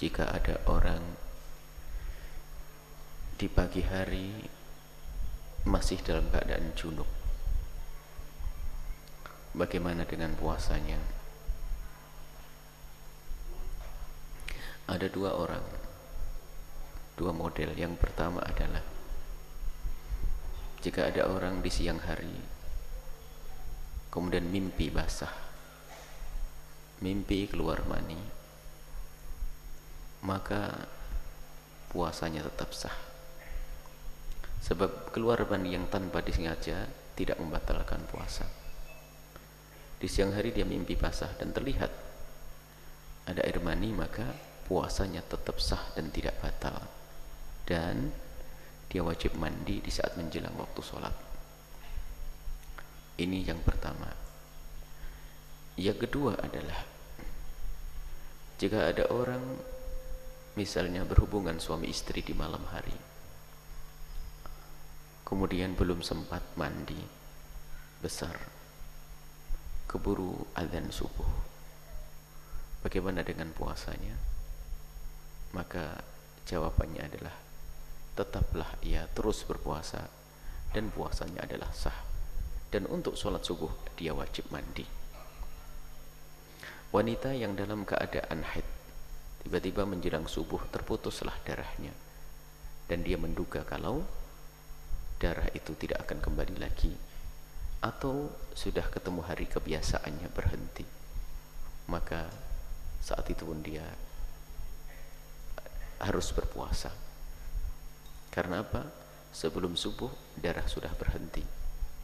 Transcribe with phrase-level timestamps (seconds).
[0.00, 1.04] jika ada orang
[3.36, 4.48] di pagi hari
[5.68, 7.04] masih dalam keadaan junub
[9.52, 10.96] bagaimana dengan puasanya?
[14.88, 15.68] Ada dua orang
[17.20, 17.76] dua model.
[17.76, 18.80] Yang pertama adalah
[20.80, 22.40] jika ada orang di siang hari
[24.08, 25.30] kemudian mimpi basah
[27.04, 28.39] mimpi keluar mani
[30.24, 30.88] maka
[31.90, 32.96] puasanya tetap sah.
[34.60, 36.84] Sebab keluar mani yang tanpa disengaja
[37.16, 38.44] tidak membatalkan puasa.
[40.00, 41.92] Di siang hari dia mimpi basah dan terlihat.
[43.28, 44.24] Ada air mani maka
[44.68, 46.76] puasanya tetap sah dan tidak batal.
[47.64, 48.12] Dan
[48.88, 51.14] dia wajib mandi di saat menjelang waktu sholat.
[53.20, 54.08] Ini yang pertama.
[55.76, 56.80] Yang kedua adalah
[58.60, 59.40] jika ada orang
[60.58, 62.94] misalnya berhubungan suami istri di malam hari.
[65.22, 66.98] Kemudian belum sempat mandi.
[68.02, 68.34] Besar.
[69.86, 71.30] Keburu azan subuh.
[72.82, 74.16] Bagaimana dengan puasanya?
[75.54, 76.02] Maka
[76.50, 77.36] jawabannya adalah
[78.18, 80.10] tetaplah ia terus berpuasa
[80.74, 81.94] dan puasanya adalah sah.
[82.70, 84.86] Dan untuk sholat subuh dia wajib mandi.
[86.90, 88.66] Wanita yang dalam keadaan haid
[89.44, 91.92] tiba-tiba menjelang subuh terputuslah darahnya.
[92.90, 94.02] Dan dia menduga kalau
[95.22, 96.92] darah itu tidak akan kembali lagi.
[97.80, 100.84] Atau sudah ketemu hari kebiasaannya berhenti.
[101.88, 102.28] Maka
[103.00, 103.84] saat itu pun dia
[106.00, 106.92] harus berpuasa.
[108.32, 108.84] Karena apa?
[109.30, 111.44] Sebelum subuh darah sudah berhenti.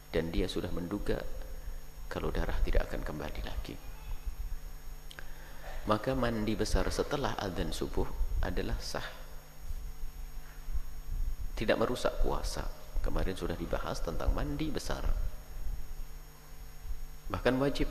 [0.07, 1.19] Dan dia sudah menduga
[2.07, 3.75] kalau darah tidak akan kembali lagi.
[5.87, 8.07] Maka mandi besar setelah adzan subuh
[8.43, 9.07] adalah sah.
[11.55, 12.67] Tidak merusak puasa.
[12.99, 15.07] Kemarin sudah dibahas tentang mandi besar.
[17.31, 17.87] Bahkan wajib.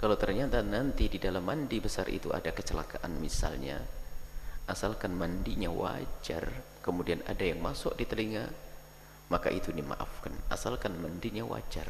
[0.00, 3.76] Kalau ternyata nanti di dalam mandi besar itu ada kecelakaan misalnya
[4.68, 6.44] asalkan mandinya wajar
[6.84, 8.44] kemudian ada yang masuk di telinga
[9.32, 11.88] maka itu dimaafkan asalkan mandinya wajar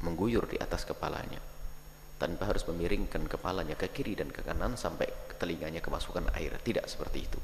[0.00, 1.55] mengguyur di atas kepalanya
[2.16, 6.56] tanpa harus memiringkan kepalanya ke kiri dan ke kanan sampai telinganya kemasukan air.
[6.60, 7.40] Tidak seperti itu.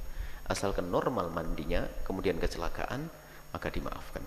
[0.48, 3.08] Asalkan normal mandinya kemudian kecelakaan
[3.52, 4.24] maka dimaafkan.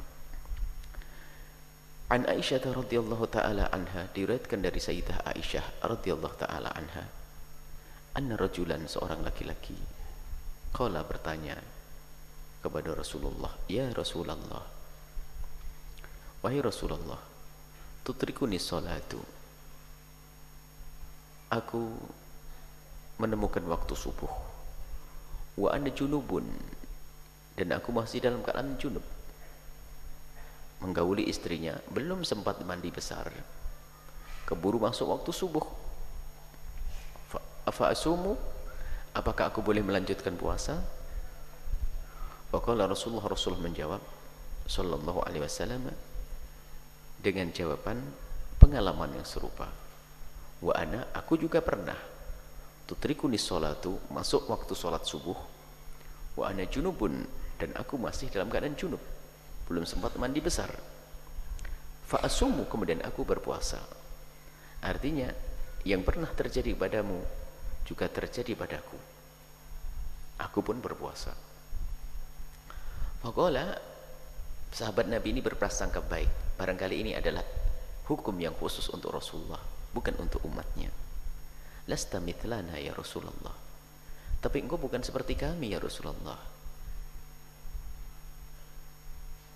[2.05, 7.09] An Aisyah radhiyallahu taala anha diriwayatkan dari Sayyidah Aisyah radhiyallahu taala anha
[8.15, 9.75] anna rajulan seorang laki-laki
[10.71, 11.59] qala bertanya
[12.63, 14.63] kepada Rasulullah ya Rasulullah
[16.39, 17.19] wahai Rasulullah
[18.07, 19.34] tutrikuni salatu
[21.55, 21.95] aku
[23.15, 24.31] menemukan waktu subuh.
[25.55, 26.43] Wa ana junubun.
[27.55, 29.03] Dan aku masih dalam keadaan junub.
[30.83, 31.79] Menggauli istrinya.
[31.87, 33.31] Belum sempat mandi besar.
[34.43, 35.63] Keburu masuk waktu subuh.
[37.65, 38.35] Afa asumu?
[39.15, 40.83] Apakah aku boleh melanjutkan puasa?
[42.51, 44.03] Waqala Rasulullah Rasulullah menjawab
[44.69, 45.91] sallallahu alaihi wasallam
[47.21, 48.01] dengan jawaban
[48.61, 49.69] pengalaman yang serupa
[50.63, 51.97] wa ana aku juga pernah.
[52.85, 55.35] Tutrikuni salatu masuk waktu salat subuh.
[56.37, 57.25] Wa ana junubun
[57.57, 59.01] dan aku masih dalam keadaan junub.
[59.65, 60.69] Belum sempat mandi besar.
[62.05, 63.81] Fa asumu kemudian aku berpuasa.
[64.85, 65.33] Artinya
[65.81, 67.17] yang pernah terjadi padamu
[67.89, 68.97] juga terjadi padaku.
[70.45, 71.33] Aku pun berpuasa.
[73.25, 73.73] Fakola
[74.69, 76.59] sahabat Nabi ini berprasangka baik.
[76.61, 77.41] Barangkali ini adalah
[78.05, 80.91] hukum yang khusus untuk Rasulullah bukan untuk umatnya.
[81.87, 83.55] Lasta mithlana ya Rasulullah.
[84.43, 86.35] Tapi engkau bukan seperti kami ya Rasulullah.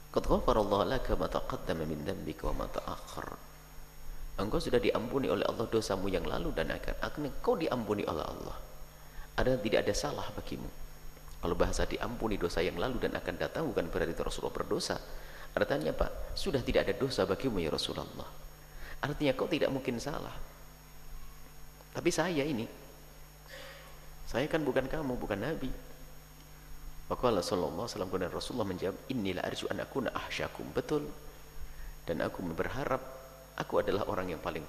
[0.10, 3.36] Qad ghafarallahu laka ma taqaddama min dhanbika wa ma ta'akhkhar.
[4.40, 8.58] Engkau sudah diampuni oleh Allah dosamu yang lalu dan akan akan engkau diampuni oleh Allah.
[9.36, 10.72] Ada tidak ada salah bagimu.
[11.40, 14.98] Kalau bahasa diampuni dosa yang lalu dan akan datang bukan berarti Rasulullah berdosa.
[15.54, 18.39] Artinya apa sudah tidak ada dosa bagimu ya Rasulullah
[19.00, 20.34] artinya kau tidak mungkin salah
[21.96, 22.68] tapi saya ini
[24.30, 25.72] saya kan bukan kamu bukan Nabi
[27.10, 31.10] maka Alaihi Wasallam dan Rasulullah menjawab inilah arju anakku ahsyakum betul
[32.06, 33.20] dan aku berharap
[33.60, 34.64] Aku adalah orang yang paling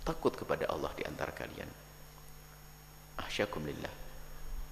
[0.00, 1.68] takut kepada Allah di antara kalian.
[3.20, 3.92] Ahsyakum lillah.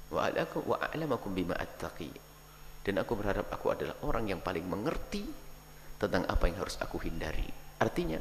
[0.08, 2.08] Wa alakum wa a'lamakum bima attaqi.
[2.80, 5.28] Dan aku berharap aku adalah orang yang paling mengerti
[6.00, 7.44] tentang apa yang harus aku hindari.
[7.76, 8.16] Artinya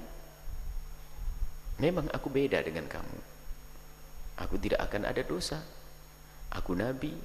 [1.79, 3.19] memang aku beda dengan kamu.
[4.35, 5.63] aku tidak akan ada dosa.
[6.51, 7.15] Aku nabi.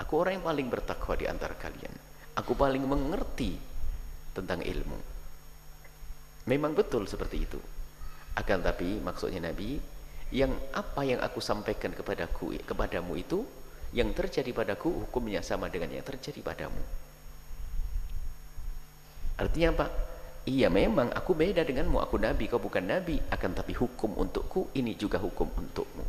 [0.00, 1.92] Aku orang yang paling bertakwa di antara kalian.
[2.34, 3.54] Aku paling mengerti
[4.34, 4.98] tentang ilmu.
[6.48, 7.60] Memang betul seperti itu.
[8.34, 9.78] Akan tapi maksudnya nabi
[10.34, 13.46] yang apa yang aku sampaikan kepadaku kepadamu itu
[13.94, 16.82] yang terjadi padaku hukumnya sama dengan yang terjadi padamu.
[19.38, 19.86] Artinya apa
[20.44, 21.12] iya memang.
[21.12, 22.00] Aku beda denganmu.
[22.04, 23.20] Aku nabi kau bukan nabi.
[23.28, 26.04] Akan tapi hukum untukku ini juga hukum untukmu.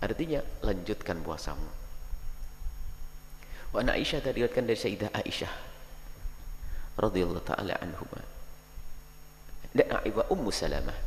[0.00, 1.70] Artinya lanjutkan puasamu.
[3.70, 5.52] Wa Aisyah diriwayatkan dari Sayyidah Aisyah
[6.98, 8.20] radhiyallahu taala anhuma.
[9.70, 10.98] Dan wa Ummu Salamah.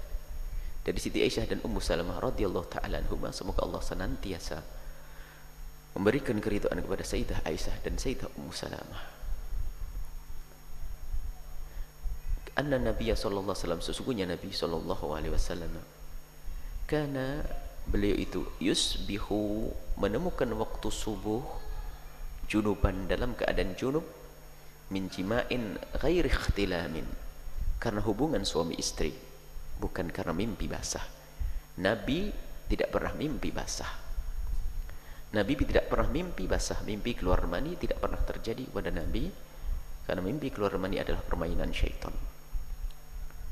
[0.84, 4.64] Dari Siti Aisyah dan Ummu Salamah radhiyallahu taala anhuma semoga Allah senantiasa
[5.94, 9.23] memberikan keridhaan kepada Sayyidah Aisyah dan Sayyidah Ummu Salamah
[12.54, 15.74] anna Nabi sallallahu alaihi wasallam sesungguhnya Nabi sallallahu alaihi wasallam.
[16.86, 17.42] Karena
[17.90, 21.42] beliau itu yusbihu menemukan waktu subuh
[22.46, 24.06] junuban dalam keadaan junub
[24.94, 27.08] min jima'in ghairi ikhtilamin
[27.82, 29.12] karena hubungan suami istri
[29.82, 31.04] bukan karena mimpi basah.
[31.82, 32.30] Nabi
[32.70, 33.90] tidak pernah mimpi basah.
[35.34, 39.34] Nabi tidak pernah mimpi basah, mimpi keluar mani tidak pernah terjadi pada Nabi
[40.06, 42.14] karena mimpi keluar mani adalah permainan syaitan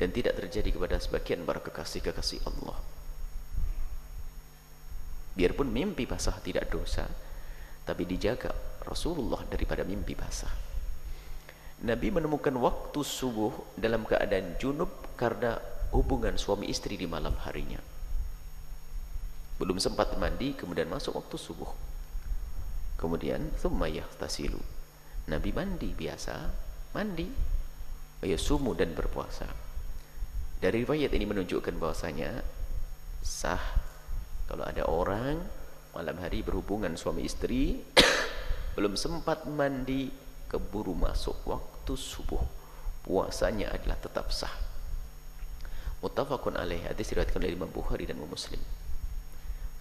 [0.01, 2.81] dan tidak terjadi kepada sebagian para kekasih-kekasih Allah.
[5.37, 7.05] Biarpun mimpi basah tidak dosa,
[7.85, 8.49] tapi dijaga
[8.81, 10.49] Rasulullah daripada mimpi basah.
[11.85, 15.61] Nabi menemukan waktu subuh dalam keadaan junub karena
[15.91, 17.81] hubungan suami istri di malam harinya
[19.61, 21.69] belum sempat mandi kemudian masuk waktu subuh
[22.97, 24.57] kemudian thumma yahtasilu
[25.29, 26.33] Nabi mandi biasa
[26.97, 27.29] mandi
[28.41, 29.45] sumu dan berpuasa
[30.61, 32.45] dari riwayat ini menunjukkan bahwasanya
[33.25, 33.61] sah
[34.45, 35.41] kalau ada orang
[35.97, 37.81] malam hari berhubungan suami istri
[38.77, 40.13] belum sempat mandi
[40.51, 42.43] keburu masuk waktu subuh.
[43.01, 44.53] Puasanya adalah tetap sah.
[46.05, 48.61] Muttafaqun alaih hadis diriwayatkan oleh Imam Bukhari dan Muslim.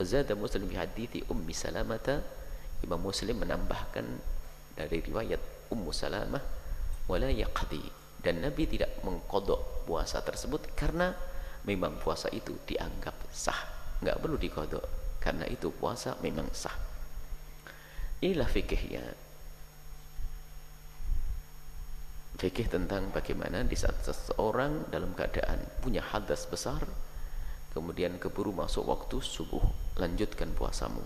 [0.01, 2.25] Zada Muslim di hadithi Ummi Salamata
[2.81, 4.07] Imam Muslim menambahkan
[4.73, 6.41] dari riwayat Ummu Salamah
[7.05, 7.85] wala yaqdi.
[8.21, 11.11] Dan Nabi tidak mengkodok puasa tersebut karena
[11.67, 13.59] memang puasa itu dianggap sah.
[13.99, 14.87] Nggak perlu dikodok.
[15.19, 16.79] Karena itu puasa memang sah.
[18.23, 19.03] Inilah fikihnya.
[22.39, 26.87] Fikih tentang bagaimana di saat seseorang dalam keadaan punya hadas besar
[27.71, 29.63] kemudian keburu masuk waktu subuh
[30.01, 31.05] lanjutkan puasamu